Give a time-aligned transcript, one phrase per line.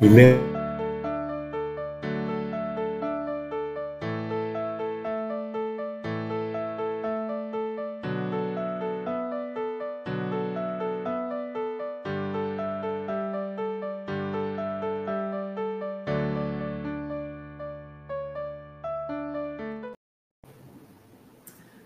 [0.00, 0.36] Me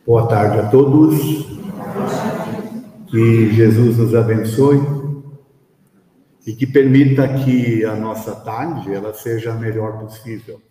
[0.07, 1.47] Boa tarde a todos.
[3.11, 4.98] Que Jesus nos abençoe
[6.49, 10.63] e que permita que a nossa tarde ela seja a melhor possível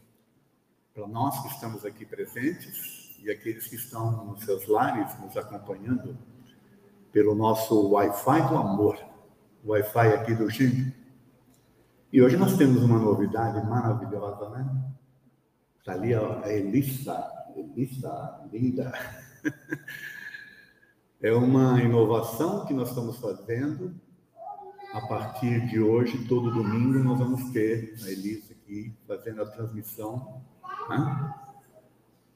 [0.91, 6.17] para nós que estamos aqui presentes e aqueles que estão nos seus lares nos acompanhando
[7.11, 8.97] pelo nosso Wi-Fi do amor,
[9.63, 10.91] Wi-Fi aqui do Gino.
[12.11, 14.83] E hoje nós temos uma novidade maravilhosa, né?
[15.77, 17.23] Está ali a Elissa,
[17.55, 18.91] Elissa, linda.
[21.19, 23.99] É uma inovação que nós estamos fazendo.
[24.93, 30.41] A partir de hoje, todo domingo, nós vamos ter a Elisa aqui fazendo a transmissão
[30.89, 31.33] né?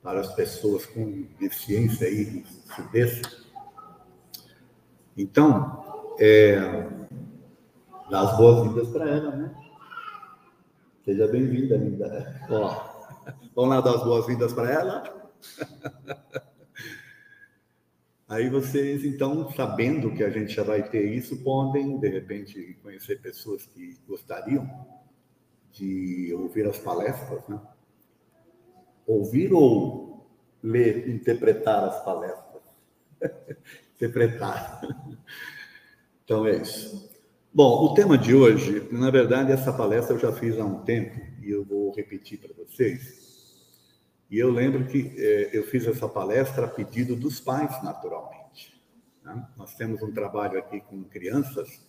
[0.04, 3.22] para as pessoas com deficiência e surdez.
[5.18, 6.60] Então, é,
[8.10, 9.56] dá as boas-vindas para ela, né?
[11.06, 12.48] Seja bem-vinda, linda.
[12.50, 13.24] Ó,
[13.56, 15.32] vamos lá dar as boas-vindas para ela?
[18.32, 23.20] Aí vocês, então, sabendo que a gente já vai ter isso, podem, de repente, conhecer
[23.20, 24.66] pessoas que gostariam
[25.74, 27.60] de ouvir as palestras, né?
[29.06, 30.26] Ouvir ou
[30.64, 32.64] ler, interpretar as palestras?
[33.96, 34.80] interpretar.
[36.24, 37.12] Então é isso.
[37.54, 41.20] Bom, o tema de hoje, na verdade, essa palestra eu já fiz há um tempo
[41.44, 43.31] e eu vou repetir para vocês
[44.32, 48.82] e eu lembro que eh, eu fiz essa palestra a pedido dos pais, naturalmente.
[49.22, 49.46] Né?
[49.58, 51.86] Nós temos um trabalho aqui com crianças,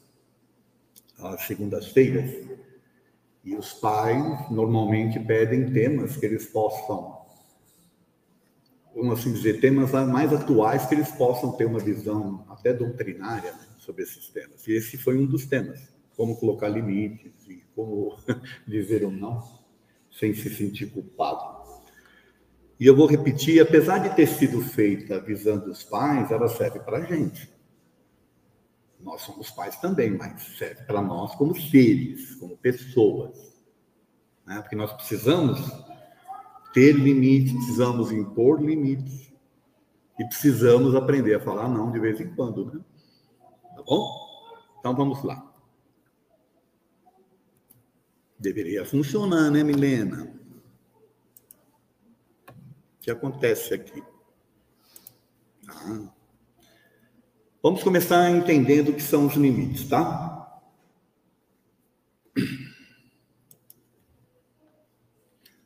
[1.20, 2.34] às segundas-feiras,
[3.44, 7.24] e os pais normalmente pedem temas que eles possam,
[8.92, 13.68] vamos assim dizer, temas mais atuais que eles possam ter uma visão até doutrinária né,
[13.78, 14.66] sobre esses temas.
[14.66, 15.80] E esse foi um dos temas,
[16.16, 18.16] como colocar limites e como
[18.66, 19.62] dizer um não
[20.10, 21.61] sem se sentir culpado.
[22.82, 26.98] E eu vou repetir, apesar de ter sido feita visando os pais, ela serve para
[26.98, 27.48] a gente.
[28.98, 33.38] Nós somos pais também, mas serve para nós como seres, como pessoas.
[34.44, 34.60] Né?
[34.60, 35.60] Porque nós precisamos
[36.74, 39.32] ter limites, precisamos impor limites
[40.18, 42.80] e precisamos aprender a falar não de vez em quando, né?
[43.76, 44.10] Tá bom?
[44.80, 45.54] Então vamos lá.
[48.40, 50.41] Deveria funcionar, né, Milena?
[53.02, 54.02] Que acontece aqui.
[55.68, 56.08] Ah.
[57.60, 60.60] Vamos começar entendendo o que são os limites, tá?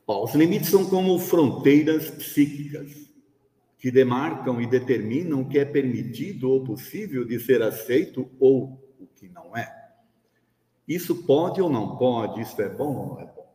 [0.06, 3.10] Os limites são como fronteiras psíquicas
[3.78, 9.06] que demarcam e determinam o que é permitido ou possível de ser aceito ou o
[9.06, 9.72] que não é.
[10.86, 13.54] Isso pode ou não pode, isso é bom ou não é bom.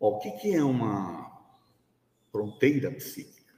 [0.00, 1.27] O que, que é uma
[2.30, 3.54] fronteira psíquica.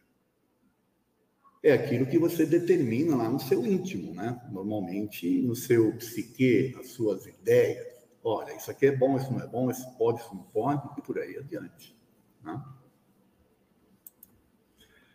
[1.63, 4.41] É aquilo que você determina lá no seu íntimo, né?
[4.51, 7.87] Normalmente no seu psique, as suas ideias.
[8.25, 11.03] Olha, isso aqui é bom, isso não é bom, isso pode, isso não pode, e
[11.03, 11.97] por aí adiante.
[12.43, 12.63] Né?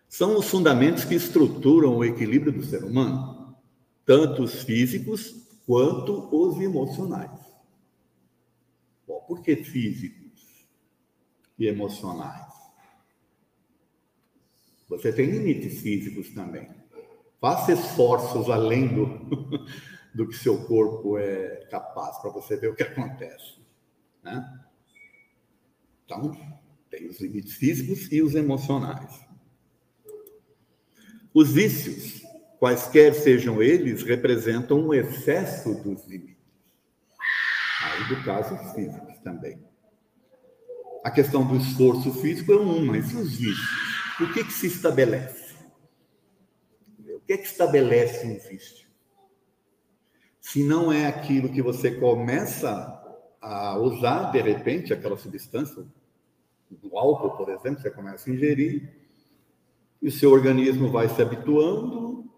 [0.07, 3.55] São os fundamentos que estruturam o equilíbrio do ser humano,
[4.05, 7.39] tanto os físicos quanto os emocionais.
[9.07, 10.67] Bom, por que físicos
[11.57, 12.44] e emocionais?
[14.87, 16.69] Você tem limites físicos também.
[17.41, 19.67] Faça esforços além do,
[20.13, 23.59] do que seu corpo é capaz, para você ver o que acontece.
[24.23, 24.63] Né?
[26.05, 26.31] Então,
[26.89, 29.25] tem os limites físicos e os emocionais.
[31.33, 32.23] Os vícios,
[32.59, 36.35] quaisquer sejam eles, representam um excesso dos limites.
[37.83, 39.61] Aí, do caso, os físicos também.
[41.03, 43.94] A questão do esforço físico é um, mas os vícios?
[44.19, 45.55] O que, que se estabelece?
[46.99, 48.87] O que, que estabelece um vício?
[50.39, 52.95] Se não é aquilo que você começa
[53.41, 55.85] a usar, de repente, aquela substância,
[56.69, 59.05] do álcool, por exemplo, você começa a ingerir,
[60.01, 62.29] e o seu organismo vai se habituando,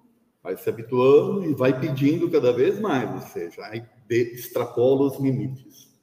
[0.41, 3.62] vai se habituando e vai pedindo cada vez mais, ou seja,
[4.09, 5.94] extrapola os limites.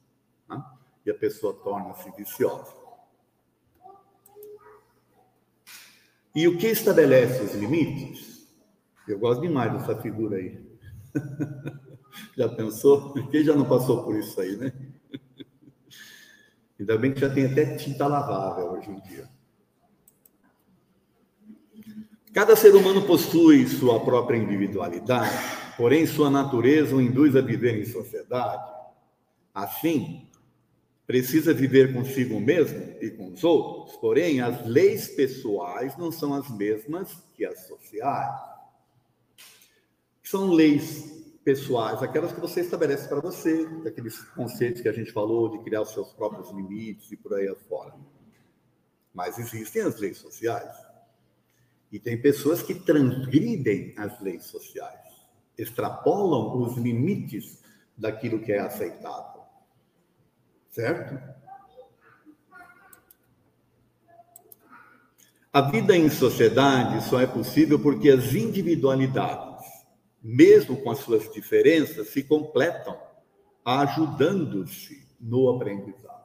[0.48, 0.62] Né?
[1.06, 2.83] E a pessoa torna-se viciosa.
[6.34, 8.48] E o que estabelece os limites?
[9.06, 10.60] Eu gosto demais dessa figura aí.
[12.36, 13.14] já pensou?
[13.30, 14.72] Quem já não passou por isso aí, né?
[16.78, 19.28] Ainda bem que já tem até tinta lavável hoje em dia.
[22.32, 25.30] Cada ser humano possui sua própria individualidade,
[25.76, 28.60] porém sua natureza o induz a viver em sociedade.
[29.54, 30.28] Assim,
[31.06, 36.48] precisa viver consigo mesmo e com os outros, porém as leis pessoais não são as
[36.50, 38.40] mesmas que as sociais.
[40.22, 45.50] São leis pessoais, aquelas que você estabelece para você, aqueles conceitos que a gente falou
[45.50, 47.94] de criar os seus próprios limites e por aí afora.
[49.12, 50.74] Mas existem as leis sociais.
[51.92, 55.12] E tem pessoas que transgridem as leis sociais,
[55.56, 57.62] extrapolam os limites
[57.96, 59.33] daquilo que é aceitável.
[60.74, 61.16] Certo?
[65.52, 69.64] A vida em sociedade só é possível porque as individualidades,
[70.20, 72.98] mesmo com as suas diferenças, se completam,
[73.64, 76.24] ajudando-se no aprendizado.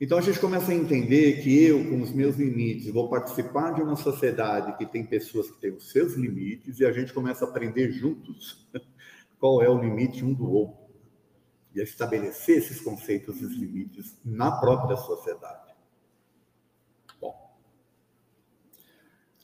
[0.00, 3.82] Então a gente começa a entender que eu, com os meus limites, vou participar de
[3.82, 7.48] uma sociedade que tem pessoas que têm os seus limites e a gente começa a
[7.48, 8.68] aprender juntos
[9.40, 10.87] qual é o limite um do outro
[11.74, 15.74] e a estabelecer esses conceitos e limites na própria sociedade.
[17.20, 17.56] Bom,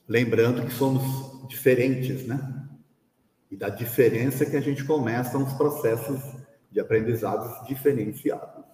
[0.07, 2.69] lembrando que somos diferentes, né?
[3.49, 6.19] E da diferença que a gente começa uns processos
[6.71, 8.65] de aprendizados diferenciados.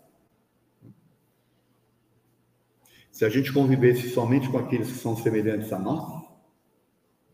[3.12, 6.28] Se a gente convivesse somente com aqueles que são semelhantes a nós,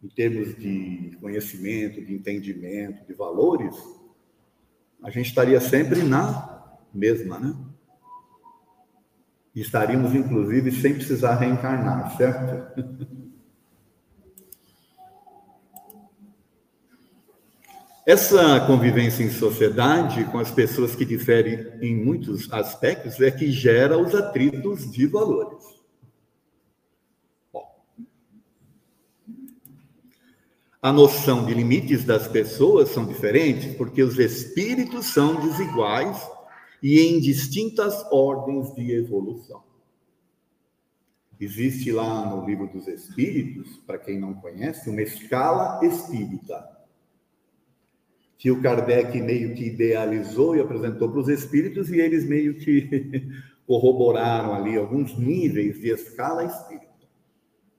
[0.04, 3.76] em termos de conhecimento, de entendimento, de valores,
[5.04, 7.56] a gente estaria sempre na mesma, né?
[9.56, 13.18] Estaríamos, inclusive, sem precisar reencarnar, certo?
[18.08, 23.98] Essa convivência em sociedade com as pessoas que diferem em muitos aspectos é que gera
[23.98, 25.62] os atritos de valores.
[27.52, 27.84] Bom,
[30.82, 36.22] a noção de limites das pessoas são diferentes porque os espíritos são desiguais
[36.82, 39.64] e em distintas ordens de evolução.
[41.40, 46.78] Existe lá no livro dos Espíritos, para quem não conhece, uma escala espírita
[48.38, 53.28] que o Kardec meio que idealizou e apresentou para os espíritos, e eles meio que
[53.66, 57.08] corroboraram ali alguns níveis de escala espírita,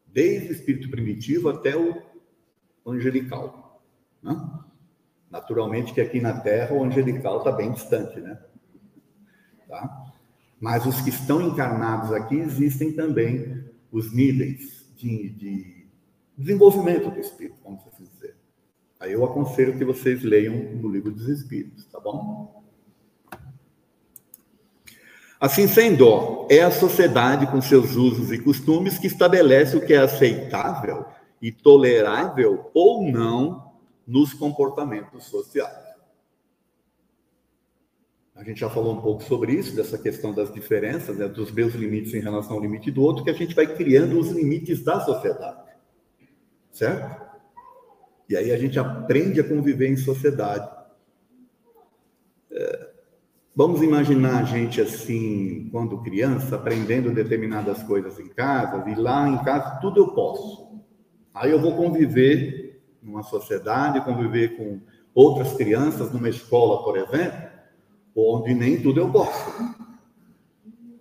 [0.07, 2.08] desde o espírito primitivo até o
[2.93, 3.83] angelical.
[4.23, 4.35] Né?
[5.31, 8.39] Naturalmente que aqui na Terra o angelical está bem distante, né?
[9.69, 10.07] Tá?
[10.61, 15.87] Mas os que estão encarnados aqui existem também os níveis de, de
[16.37, 18.37] desenvolvimento do espírito, vamos assim dizer.
[18.99, 22.65] Aí eu aconselho que vocês leiam no livro dos Espíritos, tá bom?
[25.41, 29.99] Assim sendo, é a sociedade com seus usos e costumes que estabelece o que é
[29.99, 31.07] aceitável
[31.41, 33.73] e tolerável ou não
[34.07, 35.89] nos comportamentos sociais.
[38.39, 41.75] A gente já falou um pouco sobre isso, dessa questão das diferenças, né, dos meus
[41.75, 45.01] limites em relação ao limite do outro, que a gente vai criando os limites da
[45.01, 45.69] sociedade.
[46.71, 47.21] Certo?
[48.29, 50.71] E aí a gente aprende a conviver em sociedade.
[52.53, 52.91] É,
[53.57, 59.43] vamos imaginar a gente assim, quando criança, aprendendo determinadas coisas em casa, e lá em
[59.43, 60.68] casa tudo eu posso.
[61.39, 64.81] Aí eu vou conviver numa sociedade, conviver com
[65.15, 67.49] outras crianças, numa escola, por exemplo,
[68.15, 69.51] onde nem tudo eu posso.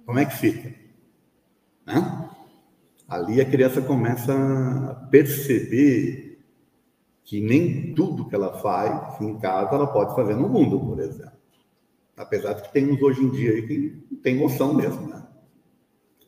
[0.06, 0.76] Como é que fica?
[1.86, 2.30] Né?
[3.08, 6.40] Ali a criança começa a perceber
[7.24, 11.38] que nem tudo que ela faz em casa ela pode fazer no mundo, por exemplo.
[12.16, 15.26] Apesar de que tem uns hoje em dia aí que tem noção mesmo, né?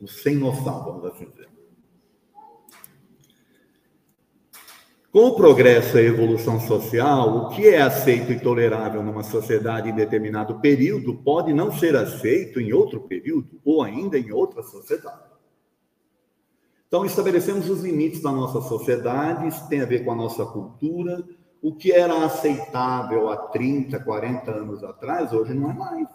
[0.06, 1.39] Sem noção, vamos assim dizer.
[5.12, 9.88] Com o progresso e a evolução social, o que é aceito e tolerável numa sociedade
[9.88, 15.24] em determinado período pode não ser aceito em outro período ou ainda em outra sociedade.
[16.86, 21.24] Então, estabelecemos os limites da nossa sociedade, isso tem a ver com a nossa cultura.
[21.60, 26.08] O que era aceitável há 30, 40 anos atrás, hoje não é mais.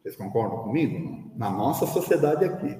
[0.00, 1.28] Vocês concordam comigo?
[1.36, 2.78] Na nossa sociedade aqui.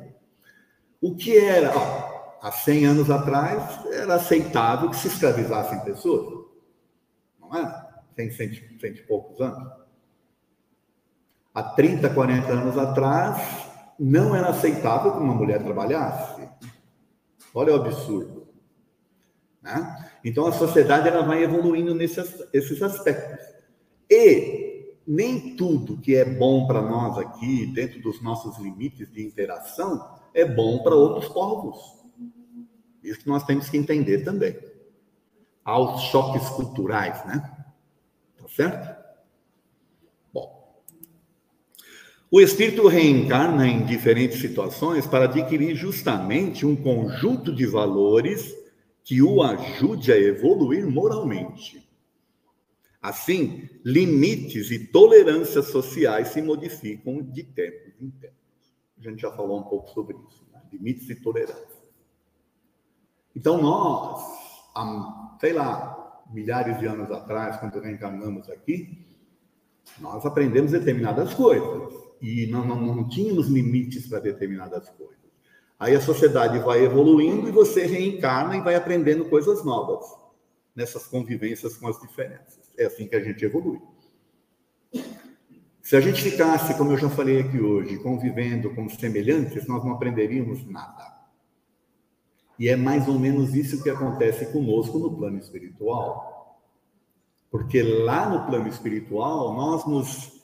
[1.00, 2.11] O que era, ó,
[2.42, 6.44] há 100 anos atrás, era aceitável que se escravizassem pessoas.
[7.40, 7.88] Não é?
[8.16, 9.72] Tem cento, cento e poucos anos.
[11.54, 13.40] Há 30, 40 anos atrás,
[13.98, 16.48] não era aceitável que uma mulher trabalhasse.
[17.54, 18.48] Olha o absurdo.
[19.62, 20.10] Né?
[20.24, 23.38] Então a sociedade ela vai evoluindo nesses esses aspectos.
[24.10, 30.18] E nem tudo que é bom para nós aqui, dentro dos nossos limites de interação,
[30.34, 32.01] é bom para outros povos.
[33.02, 34.56] Isso nós temos que entender também.
[35.64, 37.64] Há os choques culturais, né?
[38.38, 39.02] Tá certo?
[40.32, 40.82] Bom.
[42.30, 48.54] O espírito reencarna em diferentes situações para adquirir justamente um conjunto de valores
[49.04, 51.88] que o ajude a evoluir moralmente.
[53.00, 58.36] Assim, limites e tolerâncias sociais se modificam de tempos em tempos.
[58.96, 60.62] A gente já falou um pouco sobre isso, né?
[60.72, 61.71] limites e tolerâncias.
[63.34, 64.22] Então, nós,
[64.74, 69.06] há, sei lá, milhares de anos atrás, quando reencarnamos aqui,
[70.00, 75.16] nós aprendemos determinadas coisas e não, não, não tínhamos limites para determinadas coisas.
[75.78, 80.06] Aí a sociedade vai evoluindo e você reencarna e vai aprendendo coisas novas
[80.74, 82.70] nessas convivências com as diferenças.
[82.78, 83.80] É assim que a gente evolui.
[85.82, 89.92] Se a gente ficasse, como eu já falei aqui hoje, convivendo como semelhantes, nós não
[89.92, 91.21] aprenderíamos nada.
[92.58, 96.58] E é mais ou menos isso que acontece conosco no plano espiritual.
[97.50, 100.42] Porque lá no plano espiritual, nós nos,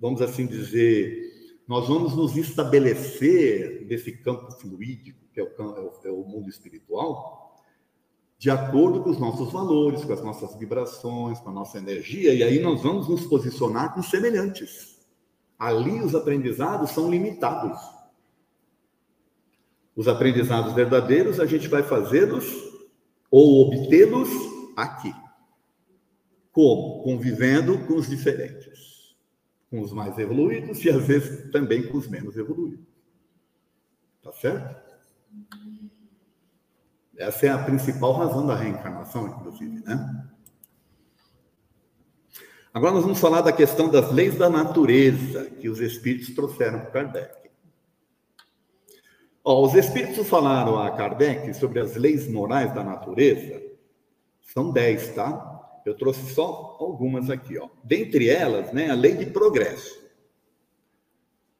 [0.00, 1.28] vamos assim dizer,
[1.66, 7.56] nós vamos nos estabelecer nesse campo fluídico, que é o, é o, mundo espiritual,
[8.38, 12.42] de acordo com os nossos valores, com as nossas vibrações, com a nossa energia, e
[12.42, 14.96] aí nós vamos nos posicionar com semelhantes.
[15.58, 17.97] Ali os aprendizados são limitados.
[19.98, 22.46] Os aprendizados verdadeiros a gente vai fazê-los
[23.28, 24.28] ou obtê-los
[24.76, 25.12] aqui.
[26.52, 27.02] Como?
[27.02, 29.16] Convivendo com os diferentes.
[29.68, 32.86] Com os mais evoluídos e às vezes também com os menos evoluídos.
[34.22, 34.88] Tá certo?
[37.16, 40.28] Essa é a principal razão da reencarnação, inclusive, né?
[42.72, 46.90] Agora nós vamos falar da questão das leis da natureza que os espíritos trouxeram para
[46.92, 47.47] Kardec.
[49.50, 53.62] Os espíritos falaram a Kardec sobre as leis morais da natureza.
[54.42, 55.80] São dez, tá?
[55.86, 57.66] Eu trouxe só algumas aqui, ó.
[57.82, 59.98] Dentre elas, né, a lei de progresso.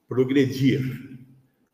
[0.07, 0.83] Progredir.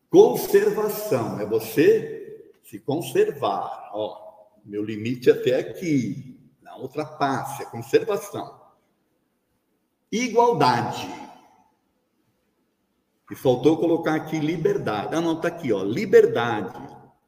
[0.09, 3.91] Conservação é você se conservar.
[3.93, 4.17] Ó,
[4.63, 8.57] meu limite até aqui, não ultrapasse, é conservação.
[10.09, 11.24] Igualdade.
[13.31, 15.15] E faltou colocar aqui liberdade.
[15.15, 16.77] Ah, não, está aqui, ó, liberdade.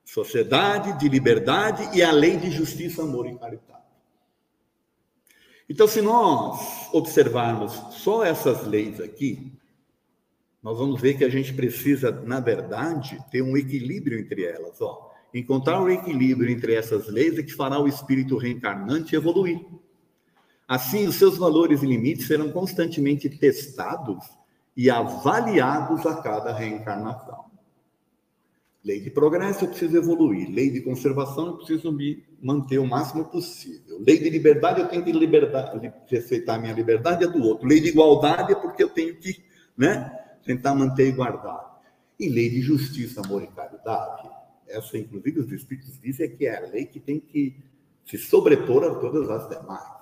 [0.05, 3.77] Sociedade de liberdade e a lei de justiça, amor e caridade.
[5.69, 9.51] Então, se nós observarmos só essas leis aqui,
[10.63, 14.79] nós vamos ver que a gente precisa, na verdade, ter um equilíbrio entre elas.
[14.79, 15.11] Ó.
[15.33, 19.59] Encontrar o equilíbrio entre essas leis é que fará o espírito reencarnante evoluir.
[20.67, 24.36] Assim, os seus valores e limites serão constantemente testados
[24.77, 27.47] e avaliados a cada reencarnação.
[28.85, 30.49] Lei de progresso, eu preciso evoluir.
[30.49, 33.99] Lei de conservação, eu preciso me manter o máximo possível.
[33.99, 37.67] Lei de liberdade, eu tenho que liberdade, respeitar a minha liberdade e a do outro.
[37.67, 39.43] Lei de igualdade é porque eu tenho que
[39.75, 40.09] né,
[40.45, 41.81] tentar manter e guardar.
[42.19, 46.67] E lei de justiça, amor e caridade essa, inclusive, os Espíritos dizem que é a
[46.67, 47.55] lei que tem que
[48.05, 49.97] se sobrepor a todas as demais.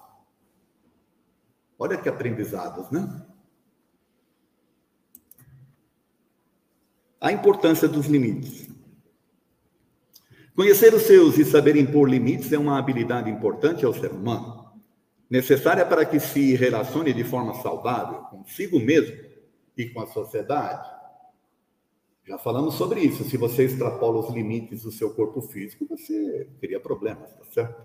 [1.78, 3.26] Olha que aprendizados, né?
[7.20, 8.68] A importância dos limites.
[10.56, 14.72] Conhecer os seus e saber impor limites é uma habilidade importante ao ser humano,
[15.30, 19.18] necessária para que se relacione de forma saudável consigo mesmo
[19.78, 20.96] e com a sociedade
[22.28, 23.24] já falamos sobre isso.
[23.24, 27.84] Se você extrapola os limites do seu corpo físico, você teria problemas, tá certo?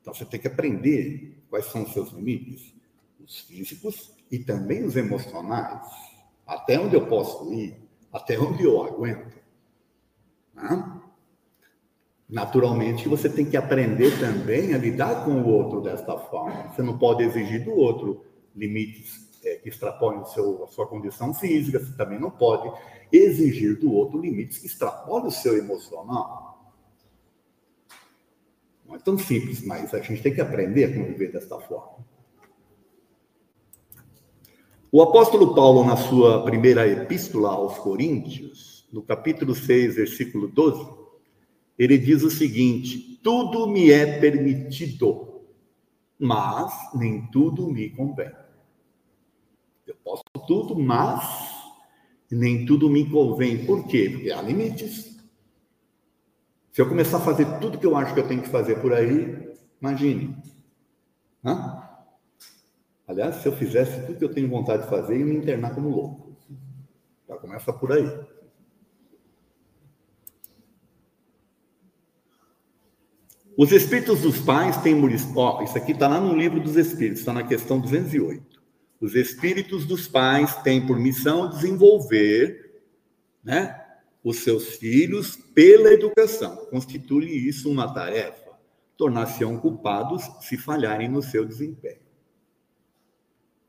[0.00, 2.72] Então você tem que aprender quais são os seus limites,
[3.18, 5.84] os físicos e também os emocionais.
[6.46, 7.76] Até onde eu posso ir,
[8.12, 9.36] até onde eu aguento.
[10.54, 11.00] Né?
[12.28, 16.72] Naturalmente, você tem que aprender também a lidar com o outro desta forma.
[16.72, 21.78] Você não pode exigir do outro limites é, que extrapolem seu, a sua condição física,
[21.78, 22.72] você também não pode
[23.12, 26.74] exigir do outro limites que extrapolem o seu emocional.
[28.84, 32.04] Não é tão simples, mas a gente tem que aprender a conviver desta forma.
[34.96, 40.88] O apóstolo Paulo, na sua primeira epístola aos Coríntios, no capítulo 6, versículo 12,
[41.78, 45.42] ele diz o seguinte: Tudo me é permitido,
[46.18, 48.32] mas nem tudo me convém.
[49.86, 51.22] Eu posso tudo, mas
[52.30, 53.66] nem tudo me convém.
[53.66, 54.08] Por quê?
[54.10, 55.20] Porque há limites.
[56.72, 58.94] Se eu começar a fazer tudo que eu acho que eu tenho que fazer por
[58.94, 59.46] aí,
[59.78, 60.34] imagine.
[61.44, 61.85] Hã?
[63.06, 65.88] Aliás, se eu fizesse tudo que eu tenho vontade de fazer, eu me internar como
[65.88, 66.36] louco.
[67.28, 68.08] Já começa por aí.
[73.56, 75.00] Os espíritos dos pais têm
[75.34, 78.62] Ó, isso aqui está lá no livro dos espíritos, está na questão 208.
[79.00, 82.82] Os espíritos dos pais têm por missão desenvolver
[83.42, 83.82] né,
[84.22, 86.56] os seus filhos pela educação.
[86.66, 88.44] Constitui isso uma tarefa.
[88.96, 92.05] Tornar-se-ão culpados se falharem no seu desempenho.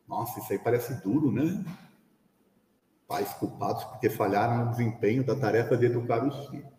[0.08, 1.64] Nossa, isso aí parece duro, né?
[3.08, 6.72] Pais culpados porque falharam no desempenho da tarefa de educar os filhos.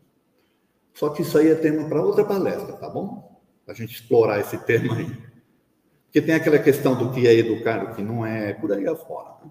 [0.94, 3.40] Só que isso aí é tema para outra palestra, tá bom?
[3.66, 5.28] A gente explorar esse tema aí.
[6.04, 9.36] Porque tem aquela questão do que é educar, o que não é, por aí afora.
[9.44, 9.50] Né?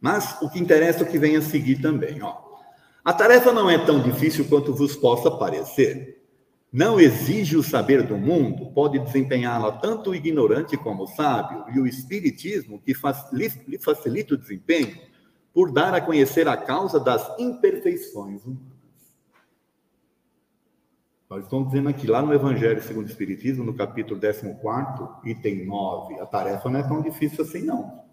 [0.00, 2.46] Mas o que interessa é o que vem a seguir também, ó.
[3.04, 6.15] A tarefa não é tão difícil quanto vos possa parecer.
[6.72, 11.80] Não exige o saber do mundo, pode desempenhá-la tanto o ignorante como o sábio, e
[11.80, 12.92] o espiritismo, que
[13.32, 14.98] lhe facilita o desempenho,
[15.54, 18.76] por dar a conhecer a causa das imperfeições humanas.
[21.28, 24.54] Nós estamos dizendo aqui, lá no Evangelho segundo o Espiritismo, no capítulo 14,
[25.24, 28.04] item 9, a tarefa não é tão difícil assim, não.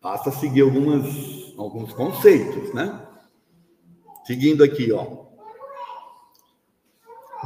[0.00, 1.04] Basta seguir algumas,
[1.56, 3.06] alguns conceitos, né?
[4.24, 5.21] Seguindo aqui, ó.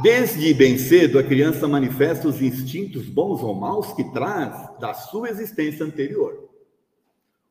[0.01, 5.29] Desde bem cedo, a criança manifesta os instintos bons ou maus que traz da sua
[5.29, 6.49] existência anterior.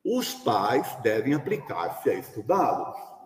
[0.03, 3.17] Os pais devem aplicar-se a estudá-los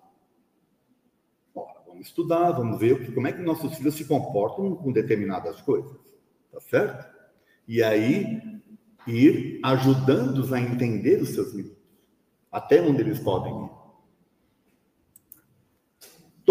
[2.02, 5.92] Vamos estudar, vamos ver como é que nossos filhos se comportam com determinadas coisas,
[6.52, 7.08] tá certo?
[7.68, 8.42] E aí
[9.06, 11.78] ir ajudando-os a entender os seus limites,
[12.52, 13.70] até onde eles podem ir.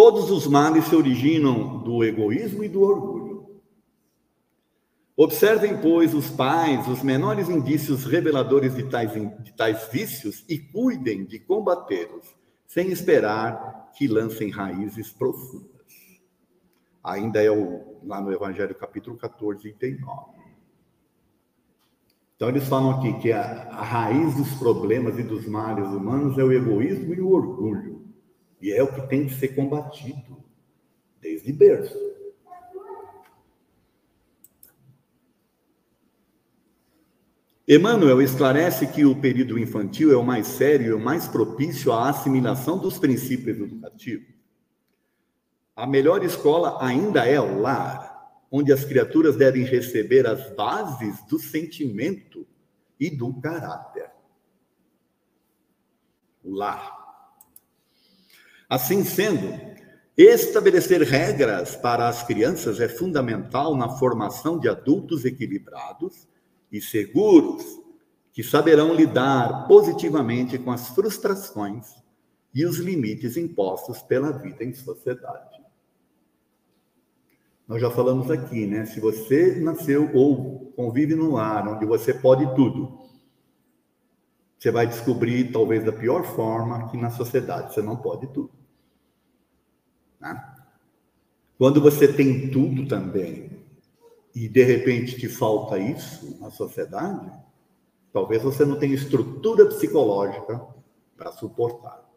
[0.02, 3.61] Todos os males se originam do egoísmo e do orgulho.
[5.14, 11.26] Observem, pois, os pais, os menores indícios reveladores de tais, de tais vícios e cuidem
[11.26, 12.34] de combatê-los,
[12.67, 15.69] sem esperar que lancem raízes profundas.
[17.04, 20.30] Ainda é o, lá no Evangelho capítulo 14, item 9.
[22.36, 26.43] Então eles falam aqui que a, a raiz dos problemas e dos males humanos é
[26.43, 28.00] o egoísmo e o orgulho.
[28.60, 30.44] E é o que tem que ser combatido
[31.20, 32.10] desde berço.
[37.73, 42.08] Emmanuel esclarece que o período infantil é o mais sério e o mais propício à
[42.08, 44.26] assimilação dos princípios educativos.
[45.76, 51.38] A melhor escola ainda é o lar, onde as criaturas devem receber as bases do
[51.38, 52.44] sentimento
[52.99, 54.10] e do caráter.
[56.42, 57.00] O lar.
[58.71, 59.52] Assim sendo,
[60.17, 66.28] estabelecer regras para as crianças é fundamental na formação de adultos equilibrados
[66.71, 67.65] e seguros
[68.33, 71.97] que saberão lidar positivamente com as frustrações
[72.54, 75.61] e os limites impostos pela vida em sociedade.
[77.67, 78.87] Nós já falamos aqui, né?
[78.87, 83.00] Se você nasceu ou convive num lar onde você pode tudo,
[84.56, 88.59] você vai descobrir, talvez da pior forma, que na sociedade você não pode tudo.
[90.21, 90.54] Né?
[91.56, 93.50] Quando você tem tudo também,
[94.35, 97.30] e de repente te falta isso na sociedade,
[98.13, 100.61] talvez você não tenha estrutura psicológica
[101.17, 102.09] para suportar.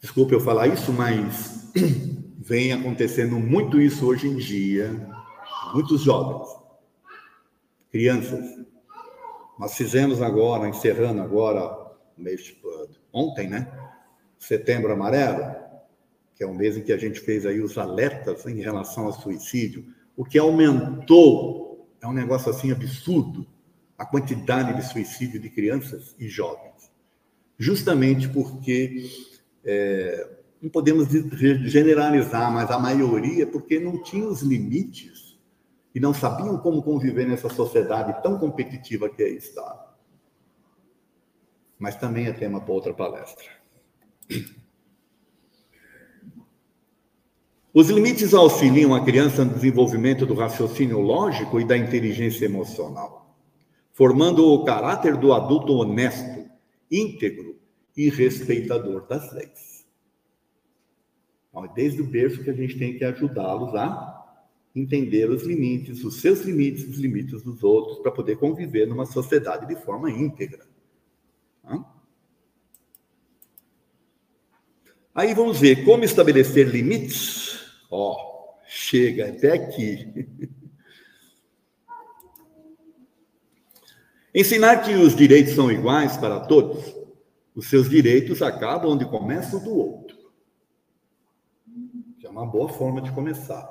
[0.00, 1.72] Desculpe eu falar isso, mas
[2.38, 5.08] vem acontecendo muito isso hoje em dia,
[5.74, 6.48] muitos jovens,
[7.90, 8.44] crianças.
[9.58, 12.56] Nós fizemos agora, encerrando agora, mês
[13.12, 13.79] ontem, né?
[14.40, 15.54] Setembro Amarelo,
[16.34, 19.12] que é um mês em que a gente fez aí os alertas em relação ao
[19.12, 19.84] suicídio,
[20.16, 23.46] o que aumentou, é um negócio assim absurdo,
[23.98, 26.90] a quantidade de suicídio de crianças e jovens.
[27.58, 29.10] Justamente porque,
[29.62, 31.08] é, não podemos
[31.64, 35.38] generalizar, mas a maioria, porque não tinha os limites
[35.94, 39.94] e não sabiam como conviver nessa sociedade tão competitiva que aí está.
[41.78, 43.59] Mas também é tema para outra palestra.
[47.72, 53.36] Os limites auxiliam a criança no desenvolvimento do raciocínio lógico e da inteligência emocional,
[53.92, 56.50] formando o caráter do adulto honesto,
[56.90, 57.60] íntegro
[57.96, 59.86] e respeitador das leis.
[61.48, 64.20] Então, é desde o berço que a gente tem que ajudá-los a
[64.74, 69.66] entender os limites, os seus limites, os limites dos outros, para poder conviver numa sociedade
[69.66, 70.69] de forma íntegra.
[75.14, 77.50] Aí vamos ver como estabelecer limites
[77.90, 80.28] Ó, chega até aqui.
[84.32, 86.94] Ensinar que os direitos são iguais para todos,
[87.52, 90.16] os seus direitos acabam onde começa o do outro.
[92.20, 93.68] Que é uma boa forma de começar.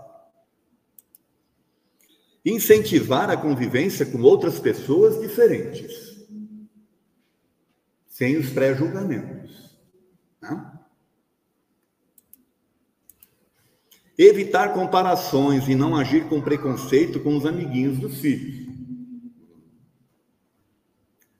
[2.45, 6.28] Incentivar a convivência com outras pessoas diferentes,
[8.06, 9.80] sem os pré-julgamentos.
[10.41, 10.79] Né?
[14.21, 18.67] Evitar comparações e não agir com preconceito com os amiguinhos dos filhos.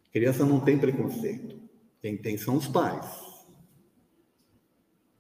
[0.07, 1.59] A criança não tem preconceito.
[2.01, 3.05] Quem tem são os pais.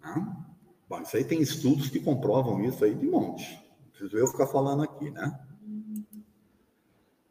[0.01, 0.45] Não?
[0.87, 3.51] Bom, isso aí tem estudos que comprovam isso aí de monte.
[3.51, 5.37] Não preciso eu ficar falando aqui, né?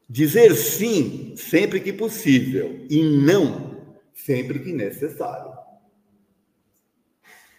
[0.06, 5.57] Dizer sim sempre que possível e não sempre que necessário.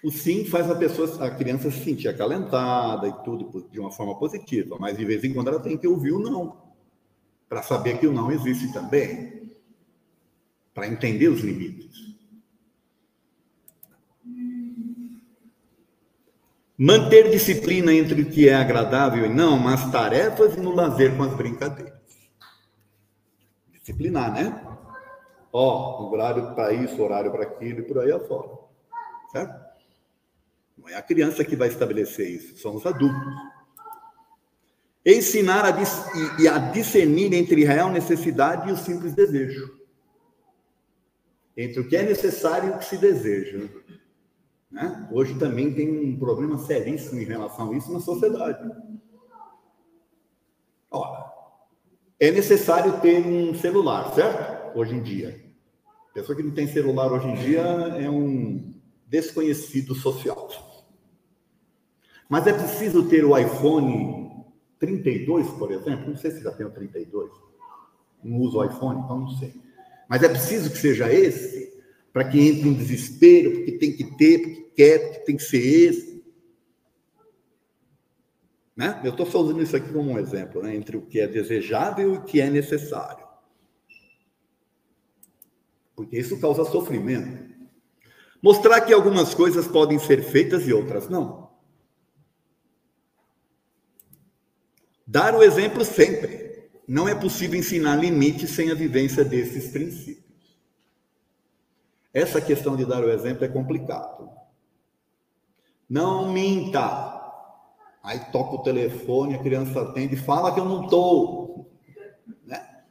[0.03, 4.17] O sim faz a pessoa, a criança se sentir acalentada e tudo de uma forma
[4.17, 6.57] positiva, mas de vez em quando ela tem que ouvir o não,
[7.49, 9.51] para saber que o não existe também,
[10.73, 12.09] para entender os limites.
[16.77, 21.23] Manter disciplina entre o que é agradável e não, nas tarefas e no lazer com
[21.23, 21.99] as brincadeiras.
[23.73, 24.65] Disciplinar, né?
[25.51, 28.59] Ó, horário para isso, horário para aquilo e por aí afora.
[29.29, 29.58] Certo?
[30.89, 33.33] É a criança que vai estabelecer isso, são os adultos.
[35.05, 39.79] Ensinar a, e a discernir entre real necessidade e o simples desejo.
[41.55, 43.69] Entre o que é necessário e o que se deseja.
[44.71, 45.07] Né?
[45.11, 48.69] Hoje também tem um problema seríssimo em relação a isso na sociedade.
[50.91, 51.31] Ora,
[52.19, 54.77] é necessário ter um celular, certo?
[54.77, 55.43] Hoje em dia.
[56.11, 58.73] A pessoa que não tem celular hoje em dia é um
[59.07, 60.68] desconhecido social.
[62.29, 64.45] Mas é preciso ter o iPhone
[64.77, 66.09] 32, por exemplo.
[66.09, 67.31] Não sei se já tem o 32.
[68.23, 69.53] Não uso o iPhone, então não sei.
[70.07, 71.69] Mas é preciso que seja esse
[72.13, 75.57] para que entre em desespero, porque tem que ter, porque quer, porque tem que ser
[75.57, 76.23] esse.
[78.75, 79.01] Né?
[79.03, 80.75] Eu estou só usando isso aqui como um exemplo, né?
[80.75, 83.27] entre o que é desejável e o que é necessário.
[85.95, 87.49] Porque isso causa sofrimento.
[88.41, 91.48] Mostrar que algumas coisas podem ser feitas e outras não.
[95.09, 96.69] Dar o exemplo sempre.
[96.87, 100.55] Não é possível ensinar limites sem a vivência desses princípios.
[102.13, 104.29] Essa questão de dar o exemplo é complicado.
[105.89, 107.17] Não minta.
[108.03, 111.71] Aí toca o telefone, a criança atende e fala que eu não estou.
[112.45, 112.83] Né?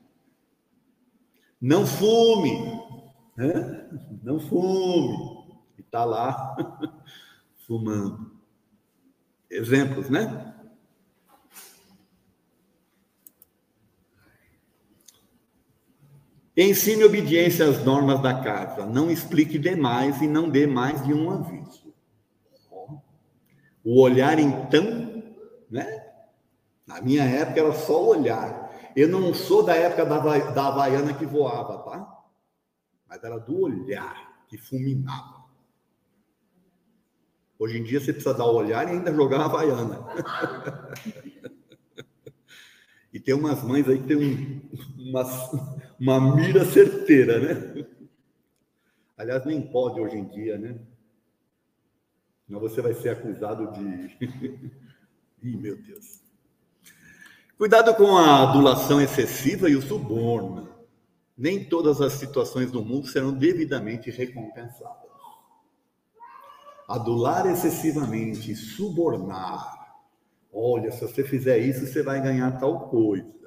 [1.60, 2.82] Não fume.
[3.36, 3.88] Né?
[4.24, 5.46] Não fume.
[5.78, 6.56] E está lá
[7.64, 8.32] fumando.
[9.48, 10.57] Exemplos, né?
[16.60, 18.84] Ensine obediência às normas da casa.
[18.84, 21.94] Não explique demais e não dê mais de um aviso.
[23.84, 25.22] O olhar, então,
[25.70, 26.04] né?
[26.84, 28.92] Na minha época era só olhar.
[28.96, 30.18] Eu não sou da época da,
[30.50, 32.24] da Havaiana que voava, tá?
[33.08, 35.44] Mas era do olhar que fulminava.
[37.56, 40.04] Hoje em dia você precisa dar o olhar e ainda jogar a Havaiana.
[43.12, 44.60] e tem umas mães aí que tem um,
[44.98, 45.50] umas,
[45.98, 47.86] uma mira certeira, né?
[49.16, 50.78] Aliás, nem pode hoje em dia, né?
[52.48, 54.16] Não você vai ser acusado de.
[55.42, 56.22] Ih, meu Deus.
[57.56, 60.68] Cuidado com a adulação excessiva e o suborno.
[61.36, 65.08] Nem todas as situações do mundo serão devidamente recompensadas.
[66.88, 69.77] Adular excessivamente, subornar.
[70.52, 73.38] Olha, se você fizer isso, você vai ganhar tal coisa.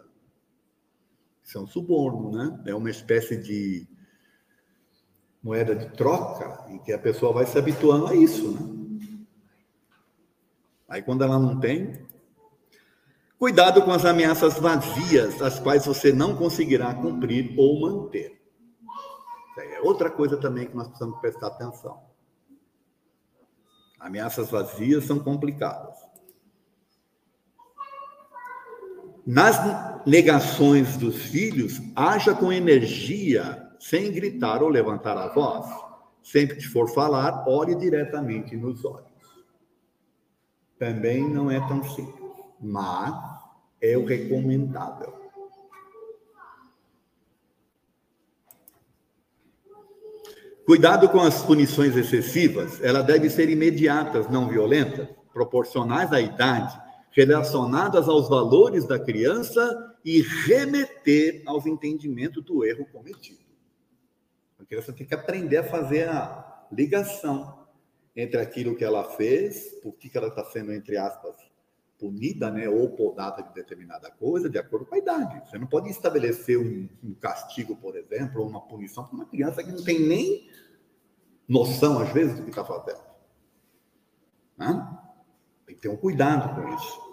[1.44, 2.64] Isso é um suborno, né?
[2.68, 3.88] É uma espécie de
[5.44, 8.82] moeda de troca em que a pessoa vai se habituando a isso, né?
[10.88, 12.06] Aí quando ela não tem,
[13.40, 18.42] cuidado com as ameaças vazias, as quais você não conseguirá cumprir ou manter.
[19.58, 22.02] É outra coisa também que nós precisamos prestar atenção.
[24.00, 26.11] Ameaças vazias são complicadas.
[29.26, 35.68] Nas negações dos filhos, haja com energia, sem gritar ou levantar a voz.
[36.24, 39.10] Sempre que for falar, olhe diretamente nos olhos.
[40.78, 43.14] Também não é tão simples, mas
[43.80, 45.22] é o recomendável.
[50.66, 58.08] Cuidado com as punições excessivas, elas devem ser imediatas, não violentas, proporcionais à idade relacionadas
[58.08, 63.42] aos valores da criança e remeter aos entendimentos do erro cometido.
[64.60, 67.68] A criança tem que aprender a fazer a ligação
[68.16, 71.36] entre aquilo que ela fez, por que ela está sendo, entre aspas,
[72.02, 75.48] punida, né, ou podada de determinada coisa, de acordo com a idade.
[75.48, 79.64] Você não pode estabelecer um, um castigo, por exemplo, ou uma punição para uma criança
[79.64, 80.50] que não tem nem
[81.48, 83.02] noção, às vezes, do que está fazendo.
[84.58, 85.01] Né?
[85.82, 87.12] Ter um cuidado com isso.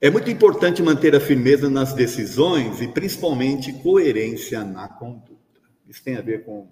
[0.00, 5.60] É muito importante manter a firmeza nas decisões e, principalmente, coerência na conduta.
[5.86, 6.68] Isso tem a ver com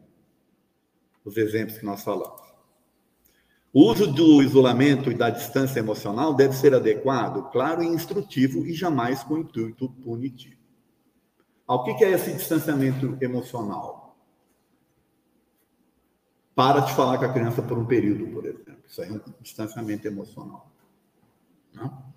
[1.23, 2.41] os exemplos que nós falamos.
[3.71, 8.73] O uso do isolamento e da distância emocional deve ser adequado, claro e instrutivo e
[8.73, 10.57] jamais com intuito punitivo.
[11.67, 13.98] O que é esse distanciamento emocional?
[16.59, 18.83] Para de falar com a criança por um período, por exemplo.
[18.85, 20.69] Isso aí é um distanciamento emocional.
[21.73, 22.13] Não?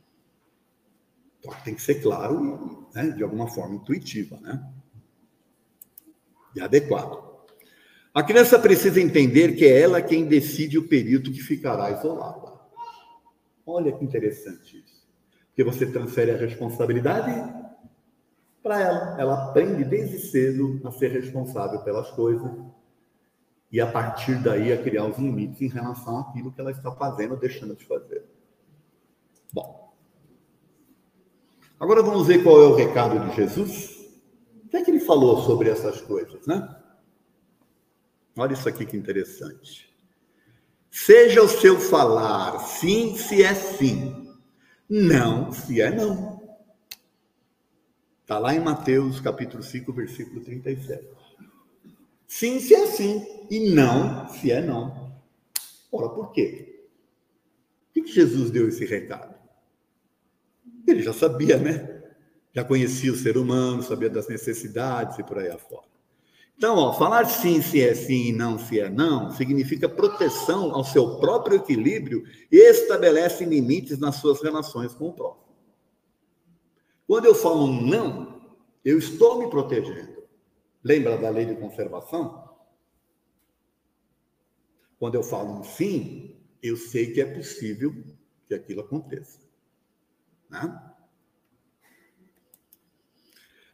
[1.38, 4.68] Então, tem que ser claro né, de alguma forma intuitiva, né?
[6.56, 7.24] E adequado.
[8.12, 12.52] A criança precisa entender que é ela quem decide o período que ficará isolada.
[13.64, 15.08] Olha que interessante isso.
[15.50, 17.32] Porque você transfere a responsabilidade
[18.64, 19.22] para ela.
[19.22, 22.52] Ela aprende desde cedo a ser responsável pelas coisas
[23.72, 27.32] e a partir daí a criar os limites em relação àquilo que ela está fazendo
[27.32, 28.26] ou deixando de fazer.
[29.54, 29.94] Bom.
[31.80, 33.98] Agora vamos ver qual é o recado de Jesus.
[34.66, 36.78] O que é que ele falou sobre essas coisas, né?
[38.38, 39.92] Olha isso aqui que interessante.
[40.90, 44.36] Seja o seu falar sim se é sim,
[44.90, 46.42] não se é não.
[48.22, 51.21] Está lá em Mateus capítulo 5, versículo 37.
[52.32, 55.14] Sim se é sim e não se é não.
[55.92, 56.88] Ora, por quê?
[57.94, 59.36] Por que Jesus deu esse recado?
[60.88, 62.04] Ele já sabia, né?
[62.54, 65.84] Já conhecia o ser humano, sabia das necessidades e por aí afora.
[66.58, 70.86] Então, ó, falar sim se é sim e não se é não significa proteção ao
[70.86, 75.54] seu próprio equilíbrio e estabelece limites nas suas relações com o próximo.
[77.06, 78.42] Quando eu falo não,
[78.86, 80.21] eu estou me protegendo.
[80.84, 82.50] Lembra da lei de conservação?
[84.98, 87.92] Quando eu falo um sim, eu sei que é possível
[88.48, 89.40] que aquilo aconteça.
[90.50, 90.92] Né?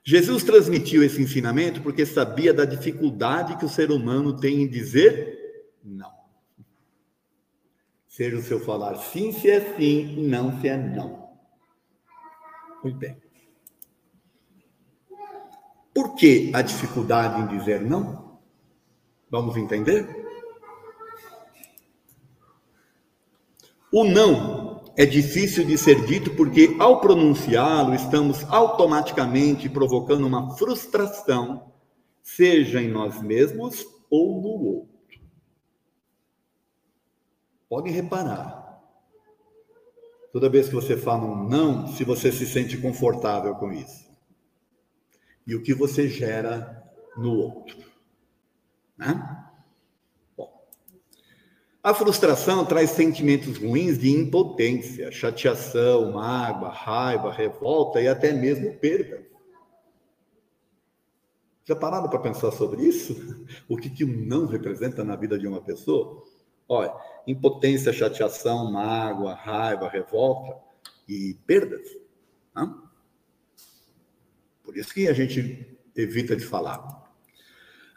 [0.03, 5.73] Jesus transmitiu esse ensinamento porque sabia da dificuldade que o ser humano tem em dizer
[5.83, 6.15] não.
[8.07, 11.37] Seja o seu falar sim se é sim, não se é não.
[12.81, 13.26] Muito bem.
[15.97, 18.37] Por que a dificuldade em dizer não?
[19.31, 20.07] Vamos entender?
[23.91, 31.71] O não é difícil de ser dito porque, ao pronunciá-lo, estamos automaticamente provocando uma frustração,
[32.21, 35.19] seja em nós mesmos ou no outro.
[37.67, 38.83] Podem reparar.
[40.31, 44.06] Toda vez que você fala um não, se você se sente confortável com isso.
[45.47, 46.83] E o que você gera
[47.15, 47.77] no outro.
[48.97, 49.45] Né?
[51.81, 59.25] A frustração traz sentimentos ruins de impotência, chateação, mágoa, raiva, revolta e até mesmo perda.
[61.63, 63.45] Já pararam para pensar sobre isso?
[63.69, 66.23] O que, que não representa na vida de uma pessoa?
[66.67, 66.93] Olha,
[67.25, 70.57] impotência, chateação, mágoa, raiva, revolta
[71.07, 71.87] e perdas.
[72.53, 72.73] Né?
[74.67, 77.09] Por isso que a gente evita de falar.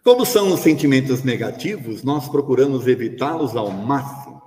[0.04, 4.40] Como são os sentimentos negativos, nós procuramos evitá-los ao máximo,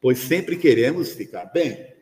[0.00, 1.94] pois sempre queremos ficar bem.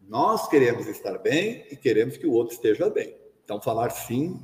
[0.00, 3.18] Nós queremos estar bem e queremos que o outro esteja bem.
[3.42, 4.40] Então, falar sim,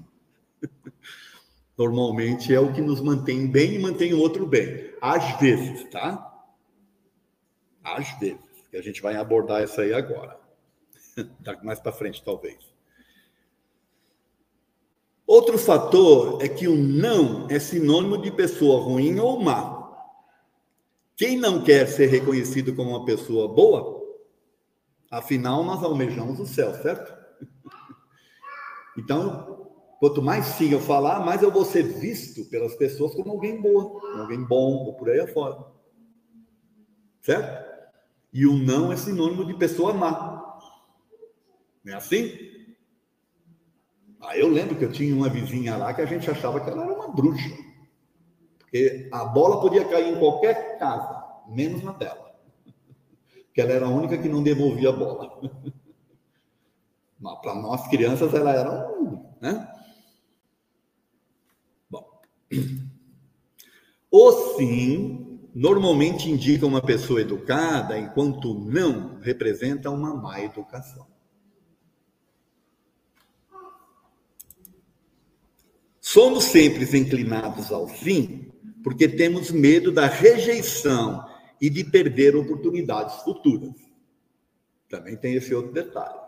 [1.78, 4.92] normalmente é o que nos mantém bem e mantém o outro bem.
[5.00, 6.44] Às vezes, tá?
[7.84, 8.40] Às vezes.
[8.72, 10.36] Que a gente vai abordar isso aí agora.
[11.62, 12.75] Mais para frente, talvez.
[15.26, 19.76] Outro fator é que o não é sinônimo de pessoa ruim ou má.
[21.16, 24.02] Quem não quer ser reconhecido como uma pessoa boa,
[25.10, 27.14] afinal nós almejamos o céu, certo?
[28.98, 29.68] Então,
[30.00, 34.00] quanto mais sim eu falar, mais eu vou ser visto pelas pessoas como alguém boa,
[34.00, 35.66] como alguém bom, ou por aí afora.
[37.20, 37.66] Certo?
[38.32, 40.58] E o não é sinônimo de pessoa má.
[41.84, 42.55] Não é assim?
[44.26, 46.82] Ah, eu lembro que eu tinha uma vizinha lá que a gente achava que ela
[46.82, 47.48] era uma bruxa.
[48.58, 52.34] Porque a bola podia cair em qualquer casa, menos na dela.
[53.54, 55.40] que ela era a única que não devolvia a bola.
[57.18, 59.66] Mas para nós crianças ela era um, né?
[61.88, 62.04] Bom.
[64.10, 71.06] O sim normalmente indica uma pessoa educada, enquanto não representa uma má educação.
[76.08, 78.48] Somos sempre inclinados ao fim
[78.84, 81.26] porque temos medo da rejeição
[81.60, 83.74] e de perder oportunidades futuras.
[84.88, 86.20] Também tem esse outro detalhe.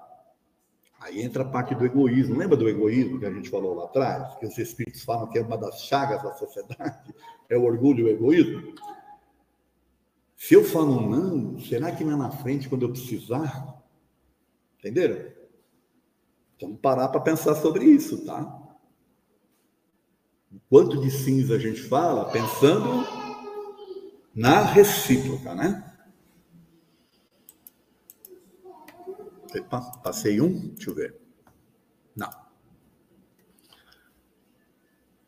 [0.98, 2.36] Aí entra a parte do egoísmo.
[2.36, 4.34] Lembra do egoísmo que a gente falou lá atrás?
[4.40, 7.14] Que os espíritos falam que é uma das chagas da sociedade?
[7.48, 8.74] É o orgulho e o egoísmo?
[10.36, 13.80] Se eu falo não, será que lá na frente, quando eu precisar?
[14.80, 15.30] Entenderam?
[16.60, 18.67] Vamos parar para pensar sobre isso, tá?
[20.68, 23.06] Quanto de cinza a gente fala pensando
[24.34, 25.84] na recíproca, né?
[29.54, 30.68] Epa, passei um?
[30.68, 31.20] Deixa eu ver.
[32.14, 32.30] Não.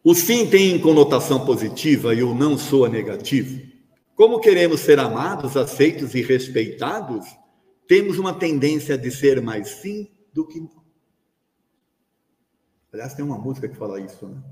[0.03, 3.69] O sim tem conotação positiva e o não soa negativo.
[4.15, 7.27] Como queremos ser amados, aceitos e respeitados,
[7.87, 10.85] temos uma tendência de ser mais sim do que não.
[12.93, 14.43] Aliás, tem uma música que fala isso, né?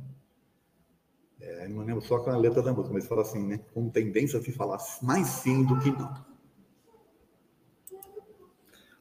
[1.41, 3.61] É, não lembro só com a letra da música, mas fala assim, né?
[3.73, 6.27] Com tendência a se falar mais sim do que não.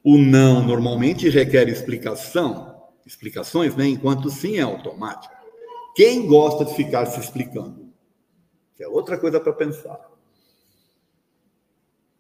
[0.04, 3.88] O não normalmente requer explicação, explicações, né?
[3.88, 5.36] Enquanto sim é automático.
[5.96, 7.92] Quem gosta de ficar se explicando?
[8.76, 10.00] Que é outra coisa para pensar.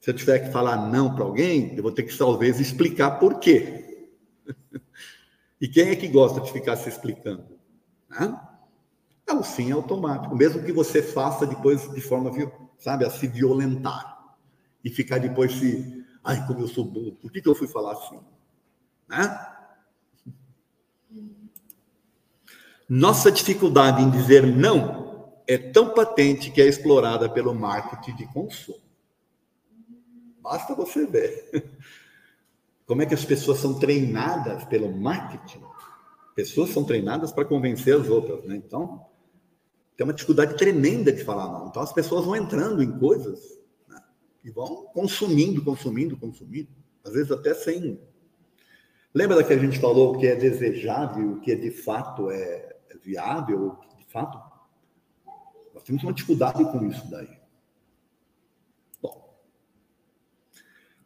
[0.02, 3.40] Se eu tiver que falar não para alguém, eu vou ter que talvez explicar por
[3.40, 4.08] quê.
[5.62, 7.46] e quem é que gosta de ficar se explicando?
[8.10, 8.40] Né?
[9.28, 12.32] É o sim automático, mesmo que você faça depois de forma,
[12.78, 14.36] sabe, a se violentar
[14.84, 17.92] e ficar depois se, ai, como eu sou burro, por que, que eu fui falar
[17.92, 18.22] assim?
[19.10, 19.54] Né?
[22.88, 28.80] Nossa dificuldade em dizer não é tão patente que é explorada pelo marketing de consumo.
[30.42, 31.70] Basta você ver
[32.88, 35.62] como é que as pessoas são treinadas pelo marketing.
[36.34, 38.56] Pessoas são treinadas para convencer as outras, né?
[38.56, 39.06] Então,
[39.98, 41.68] tem uma dificuldade tremenda de falar não.
[41.68, 44.00] Então as pessoas vão entrando em coisas né?
[44.44, 46.70] e vão consumindo, consumindo, consumindo,
[47.04, 48.00] às vezes até sem.
[49.12, 53.76] Lembra que a gente falou que é desejável, o que de fato é, é viável,
[53.98, 54.38] de fato?
[55.74, 57.36] Nós temos uma dificuldade com isso daí.
[59.02, 59.36] Bom.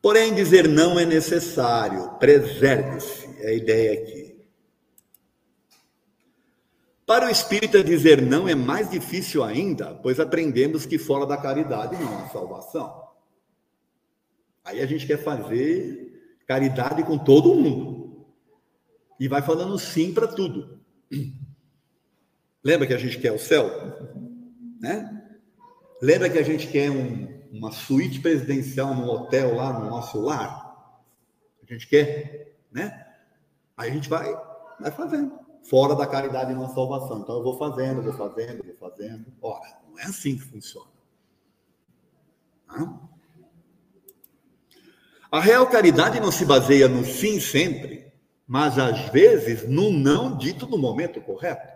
[0.01, 4.20] Porém, dizer não é necessário, preserve-se, é a ideia aqui.
[7.11, 12.01] Para o espírita, dizer não é mais difícil ainda, pois aprendemos que fora da caridade
[12.01, 13.03] não há salvação.
[14.63, 18.25] Aí a gente quer fazer caridade com todo mundo.
[19.19, 20.79] E vai falando sim para tudo.
[22.63, 23.69] Lembra que a gente quer o céu?
[24.79, 25.21] Né?
[26.01, 30.95] Lembra que a gente quer um, uma suíte presidencial no hotel lá no nosso lar?
[31.61, 33.05] A gente quer, né?
[33.75, 34.33] Aí a gente vai,
[34.79, 37.19] vai fazendo fora da caridade não salvação.
[37.19, 39.25] Então eu vou fazendo, vou fazendo, vou fazendo.
[39.41, 40.89] Ora, não é assim que funciona.
[45.31, 48.11] A real caridade não se baseia no sim sempre,
[48.45, 51.71] mas às vezes no não dito no momento correto.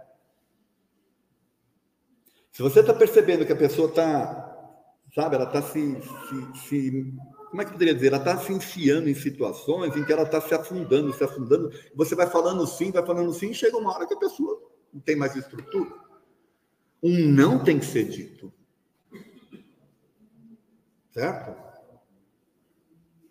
[2.52, 4.82] Se você está percebendo que a pessoa está,
[5.14, 7.14] sabe, ela está se, se, se
[7.56, 8.08] como é que poderia dizer?
[8.08, 11.72] Ela está se enfiando em situações em que ela está se afundando, se afundando.
[11.96, 14.62] Você vai falando sim, vai falando sim, e chega uma hora que a pessoa
[14.94, 15.90] não tem mais estrutura.
[17.02, 18.52] Um não tem que ser dito.
[21.14, 21.56] Certo?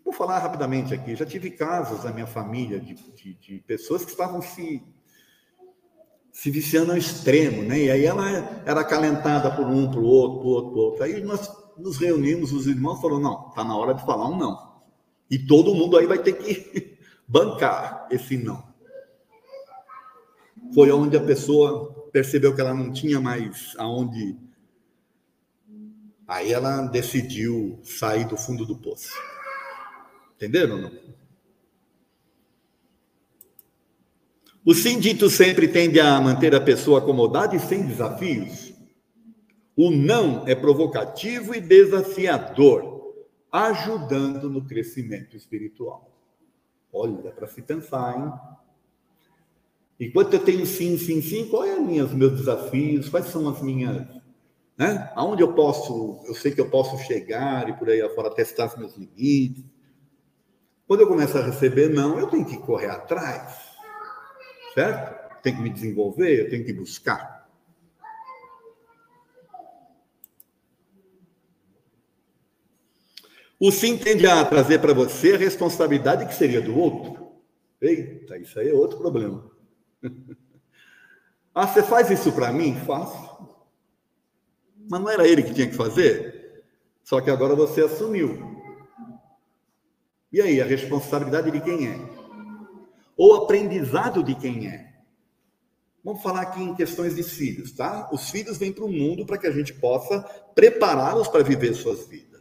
[0.03, 1.15] Vou falar rapidamente aqui.
[1.15, 4.83] Já tive casos na minha família de, de, de pessoas que estavam se
[6.31, 7.79] se viciando ao extremo, né?
[7.79, 8.27] E aí ela
[8.65, 11.03] era acalentada por um, por outro, por outro, por outro.
[11.03, 11.47] Aí nós
[11.77, 14.75] nos reunimos, os irmãos falaram, não, está na hora de falar um não.
[15.29, 16.97] E todo mundo aí vai ter que
[17.27, 18.63] bancar esse não.
[20.73, 24.37] Foi onde a pessoa percebeu que ela não tinha mais aonde.
[26.27, 29.13] Aí ela decidiu sair do fundo do poço.
[30.35, 30.81] Entenderam?
[30.81, 30.91] Não?
[34.65, 38.74] O sim dito sempre tende a manter a pessoa acomodada e sem desafios.
[39.75, 43.13] O não é provocativo e desafiador,
[43.51, 46.11] ajudando no crescimento espiritual.
[46.93, 48.31] Olha, para se pensar, hein?
[49.99, 53.09] Enquanto eu tenho sim, sim, sim, quais são os meus desafios?
[53.09, 54.05] Quais são as minhas.
[54.77, 55.11] Né?
[55.15, 58.77] Aonde eu posso, eu sei que eu posso chegar e por aí afora testar os
[58.77, 59.63] meus limites.
[60.87, 63.57] Quando eu começo a receber não, eu tenho que correr atrás,
[64.73, 65.41] certo?
[65.41, 67.34] Tenho que me desenvolver, eu tenho que buscar.
[73.59, 77.31] O sim tende a trazer para você a responsabilidade que seria do outro.
[77.81, 79.49] Eita, isso aí é outro problema.
[81.53, 82.75] ah, você faz isso para mim?
[82.85, 83.35] Faço.
[84.89, 86.63] Mas não era ele que tinha que fazer?
[87.03, 88.55] Só que agora você assumiu.
[90.31, 91.99] E aí, a responsabilidade de quem é?
[93.15, 94.93] Ou aprendizado de quem é?
[96.03, 98.09] Vamos falar aqui em questões de filhos, tá?
[98.11, 100.19] Os filhos vêm para o mundo para que a gente possa
[100.53, 102.34] prepará-los para viver suas vidas,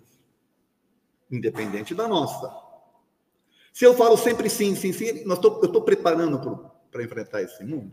[1.37, 2.51] independente da nossa.
[3.73, 7.65] Se eu falo sempre sim, sim, sim, nós tô, eu estou preparando para enfrentar esse
[7.65, 7.93] mundo.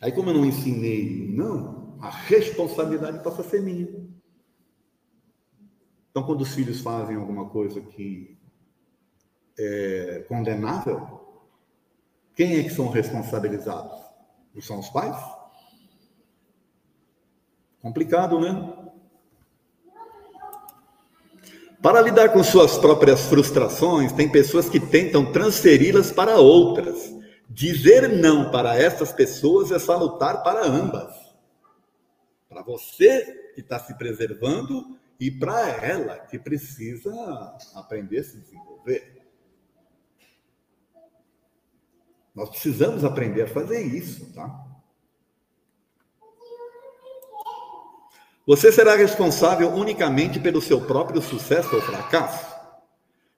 [0.00, 4.08] Aí, como eu não ensinei não, a responsabilidade passa a ser minha.
[6.10, 8.38] Então, quando os filhos fazem alguma coisa que
[9.58, 11.44] é condenável,
[12.34, 14.00] quem é que são responsabilizados?
[14.54, 15.16] Não são os pais?
[17.80, 18.77] Complicado, né?
[21.82, 27.16] Para lidar com suas próprias frustrações, tem pessoas que tentam transferi-las para outras.
[27.48, 31.14] Dizer não para essas pessoas é salutar para ambas.
[32.48, 37.12] Para você que está se preservando e para ela que precisa
[37.74, 39.22] aprender a se desenvolver.
[42.34, 44.67] Nós precisamos aprender a fazer isso, tá?
[48.48, 52.52] Você será responsável unicamente pelo seu próprio sucesso ou fracasso.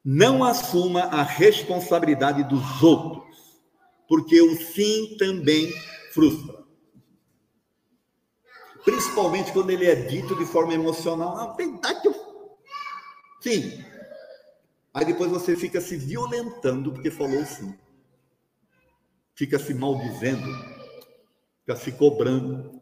[0.03, 3.37] Não assuma a responsabilidade dos outros,
[4.09, 5.71] porque o sim também
[6.15, 6.61] frustra
[8.85, 11.55] principalmente quando ele é dito de forma emocional.
[11.55, 12.15] Tem que eu...
[13.41, 13.85] Sim.
[14.93, 17.79] Aí depois você fica se violentando porque falou sim.
[19.35, 20.47] Fica se maldizendo,
[21.61, 22.80] fica se cobrando.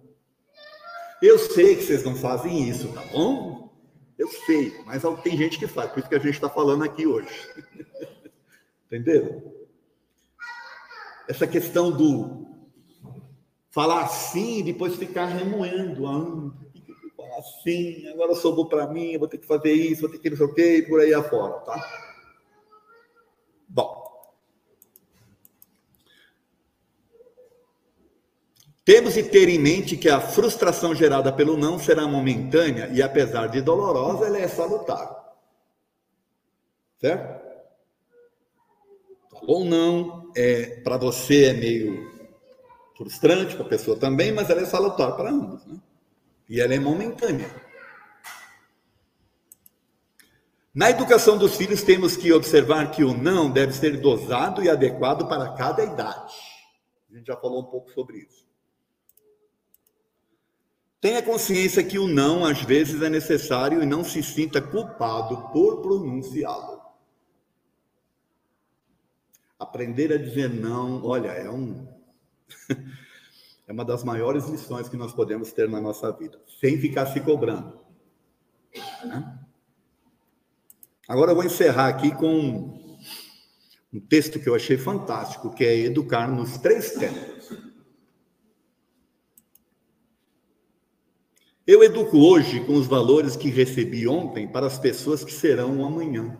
[1.21, 3.73] Eu sei que vocês não fazem isso, tá bom?
[4.17, 7.07] Eu sei, mas tem gente que faz, por isso que a gente está falando aqui
[7.07, 7.29] hoje.
[8.87, 9.43] Entenderam?
[11.29, 12.47] Essa questão do
[13.71, 16.07] falar assim e depois ficar remoendo.
[16.07, 16.53] Ah,
[17.17, 20.37] falar assim, agora sobrou para mim, vou ter que fazer isso, vou ter que não
[20.37, 22.09] sei o quê, e por aí afora, tá?
[23.69, 24.08] Bom.
[28.89, 33.49] Temos de ter em mente que a frustração gerada pelo não será momentânea e, apesar
[33.49, 35.37] de dolorosa, ela é salutar.
[36.99, 37.39] Certo?
[39.31, 42.19] Falou não, é, para você é meio
[42.97, 45.67] frustrante para a pessoa também, mas ela é salutar para ambos.
[45.67, 45.79] Né?
[46.49, 47.55] E ela é momentânea.
[50.75, 55.29] Na educação dos filhos, temos que observar que o não deve ser dosado e adequado
[55.29, 56.33] para cada idade.
[57.11, 58.48] A gente já falou um pouco sobre isso.
[61.01, 65.81] Tenha consciência que o não, às vezes, é necessário e não se sinta culpado por
[65.81, 66.83] pronunciá-lo.
[69.59, 71.87] Aprender a dizer não, olha, é um,
[73.67, 77.21] é uma das maiores lições que nós podemos ter na nossa vida, sem ficar se
[77.21, 77.79] cobrando.
[79.05, 79.39] Né?
[81.09, 82.77] Agora eu vou encerrar aqui com
[83.93, 87.38] um texto que eu achei fantástico, que é educar nos três tempos.
[91.69, 96.35] Eu educo hoje com os valores que recebi ontem para as pessoas que serão amanhã.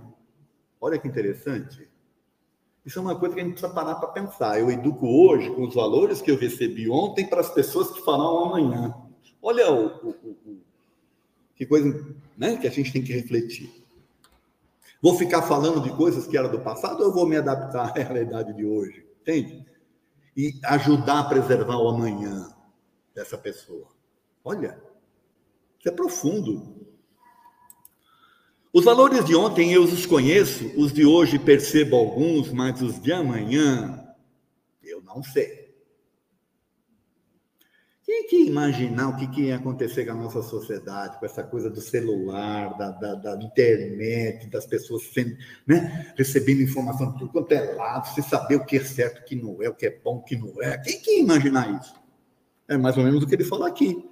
[0.81, 1.87] Olha que interessante.
[2.83, 4.59] Isso é uma coisa que a gente precisa parar para pensar.
[4.59, 8.47] Eu educo hoje com os valores que eu recebi ontem para as pessoas que farão
[8.47, 8.95] amanhã.
[9.43, 10.61] Olha o, o, o,
[11.55, 13.85] que coisa né, que a gente tem que refletir.
[15.03, 17.93] Vou ficar falando de coisas que eram do passado ou eu vou me adaptar à
[17.93, 19.07] realidade de hoje?
[19.21, 19.67] Entende?
[20.35, 22.49] E ajudar a preservar o amanhã
[23.15, 23.89] dessa pessoa.
[24.43, 24.88] Olha,
[25.79, 26.77] isso é profundo.
[28.73, 33.13] Os valores de ontem eu os conheço, os de hoje percebo alguns, mas os de
[33.13, 34.07] amanhã
[34.83, 35.69] eu não sei.
[38.05, 41.69] Quem que imaginar o que, que ia acontecer com a nossa sociedade, com essa coisa
[41.69, 47.53] do celular, da, da, da internet, das pessoas sendo, né, recebendo informação de tudo quanto
[47.53, 50.01] é lado, sem saber o que é certo, o que não é, o que é
[50.03, 50.79] bom, o que não é.
[50.79, 51.95] Quem que ia imaginar isso?
[52.67, 54.03] É mais ou menos o que ele fala aqui.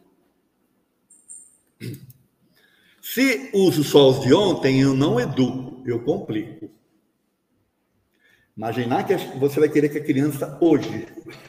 [3.00, 6.70] Se uso só os de ontem, eu não educo, eu complico.
[8.56, 11.06] Imaginar que você vai querer que a criança hoje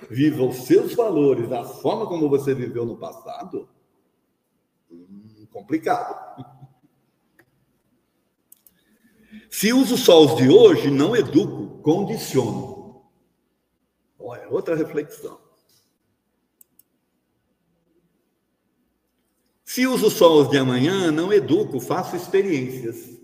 [0.09, 3.69] viva os seus valores da forma como você viveu no passado,
[4.91, 6.45] hum, complicado.
[9.49, 13.01] Se uso só os de hoje, não educo, condiciono.
[14.19, 15.46] Olha, outra reflexão.
[19.78, 23.15] Se uso só os de amanhã, não educo, faço experiências.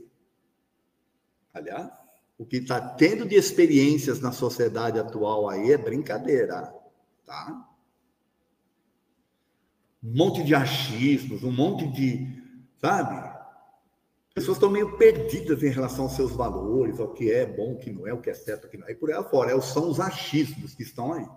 [1.52, 1.92] Aliás,
[2.38, 6.72] o que está tendo de experiências na sociedade atual aí é brincadeira,
[7.26, 7.68] tá?
[10.04, 12.40] Um monte de achismos, um monte de,
[12.80, 13.36] sabe?
[14.36, 17.92] Pessoas estão meio perdidas em relação aos seus valores, ao que é bom, o que
[17.92, 18.92] não é, o que é certo, o que não é.
[18.92, 21.28] E por aí afora, é, são os achismos que estão aí.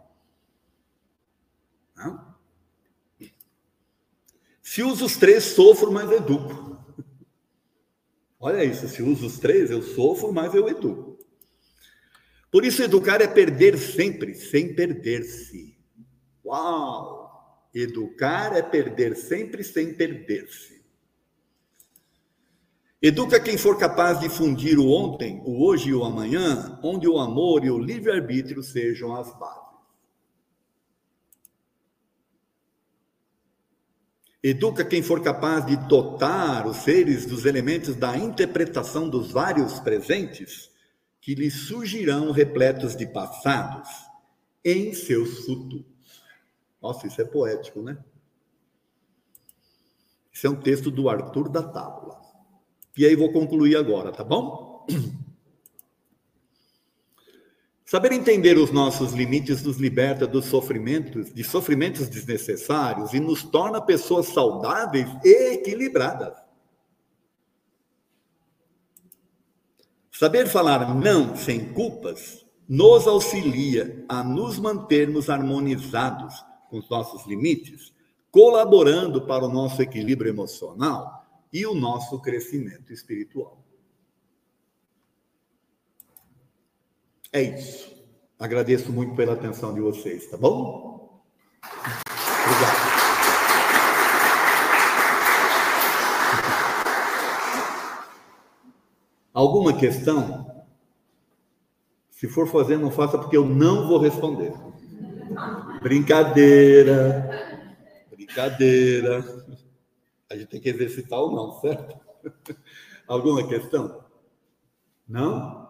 [1.96, 2.35] Não?
[4.76, 6.76] Se uso os três, sofro, mas educo.
[8.38, 11.18] Olha isso, se uso os três, eu sofro, mas eu educo.
[12.52, 15.78] Por isso, educar é perder sempre, sem perder-se.
[16.44, 17.66] Uau!
[17.74, 20.84] Educar é perder sempre, sem perder-se.
[23.00, 27.18] Educa quem for capaz de fundir o ontem, o hoje e o amanhã, onde o
[27.18, 29.65] amor e o livre-arbítrio sejam as bases.
[34.48, 40.70] Educa quem for capaz de dotar os seres dos elementos da interpretação dos vários presentes
[41.20, 43.88] que lhes surgirão repletos de passados
[44.64, 46.22] em seus futuros.
[46.80, 47.98] Nossa, isso é poético, né?
[50.32, 52.20] Isso é um texto do Arthur da Tábua.
[52.96, 54.86] E aí vou concluir agora, tá bom?
[57.88, 63.80] Saber entender os nossos limites nos liberta dos sofrimentos, de sofrimentos desnecessários e nos torna
[63.80, 66.34] pessoas saudáveis e equilibradas.
[70.10, 77.94] Saber falar não sem culpas nos auxilia a nos mantermos harmonizados com os nossos limites,
[78.32, 83.65] colaborando para o nosso equilíbrio emocional e o nosso crescimento espiritual.
[87.36, 87.94] É isso.
[88.38, 91.22] Agradeço muito pela atenção de vocês, tá bom?
[91.62, 92.96] Obrigado.
[99.34, 100.64] Alguma questão?
[102.08, 104.54] Se for fazer, não faça, porque eu não vou responder.
[105.82, 107.28] Brincadeira.
[108.10, 109.22] Brincadeira.
[110.30, 112.00] A gente tem que exercitar ou não, certo?
[113.06, 114.02] Alguma questão?
[115.06, 115.65] Não?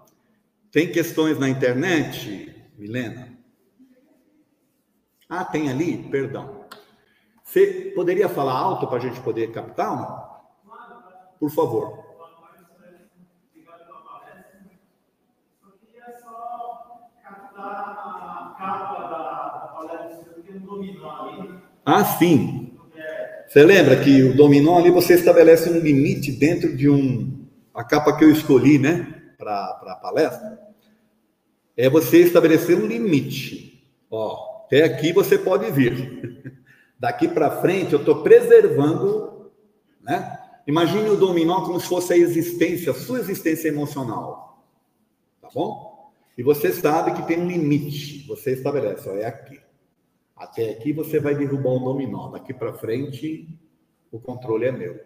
[0.77, 3.33] Tem questões na internet, Milena?
[5.27, 5.97] Ah, tem ali?
[6.11, 6.67] Perdão.
[7.43, 10.45] Você poderia falar alto para a gente poder captar?
[11.41, 12.05] Por favor.
[21.87, 22.79] Ah, sim.
[23.49, 28.15] Você lembra que o dominó ali você estabelece um limite dentro de um a capa
[28.15, 30.66] que eu escolhi, né, para a palestra
[31.77, 33.87] é você estabelecer um limite.
[34.11, 36.63] Ó, até aqui você pode vir.
[36.99, 39.53] Daqui para frente eu estou preservando,
[40.01, 40.39] né?
[40.67, 44.67] Imagine o dominó como se fosse a existência, a sua existência emocional.
[45.41, 46.13] Tá bom?
[46.37, 48.27] E você sabe que tem um limite.
[48.27, 49.61] Você estabelece, ó, é aqui.
[50.35, 52.31] Até aqui você vai derrubar o dominó.
[52.31, 53.49] Daqui para frente
[54.11, 55.01] o controle é meu.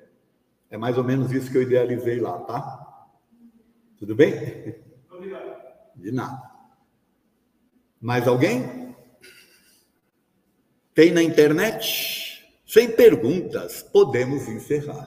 [0.70, 3.08] É mais ou menos isso que eu idealizei lá, tá?
[3.98, 4.82] Tudo bem?
[5.10, 5.60] Obrigado.
[5.96, 6.49] De nada.
[8.00, 8.96] Mais alguém?
[10.94, 12.42] Tem na internet?
[12.66, 15.06] Sem perguntas, podemos encerrar.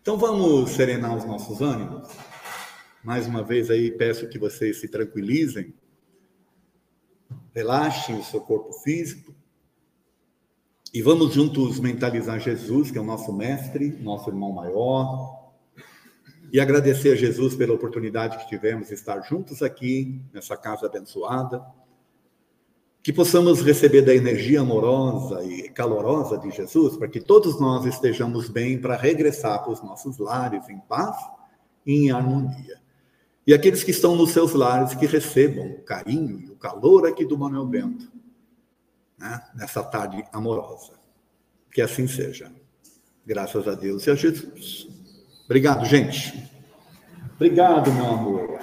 [0.00, 2.08] Então vamos serenar os nossos ânimos.
[3.04, 5.72] Mais uma vez aí peço que vocês se tranquilizem.
[7.54, 9.34] Relaxem o seu corpo físico.
[10.92, 15.41] E vamos juntos mentalizar Jesus, que é o nosso mestre, nosso irmão maior,
[16.52, 21.64] e agradecer a Jesus pela oportunidade que tivemos de estar juntos aqui, nessa casa abençoada.
[23.02, 28.50] Que possamos receber da energia amorosa e calorosa de Jesus, para que todos nós estejamos
[28.50, 31.16] bem para regressar para os nossos lares em paz
[31.86, 32.82] e em harmonia.
[33.46, 37.24] E aqueles que estão nos seus lares, que recebam o carinho e o calor aqui
[37.24, 38.12] do Manuel Bento,
[39.18, 39.42] né?
[39.54, 40.92] nessa tarde amorosa.
[41.72, 42.52] Que assim seja.
[43.24, 45.01] Graças a Deus e a Jesus.
[45.44, 46.50] Obrigado, gente.
[47.36, 48.60] Obrigado, meu amor.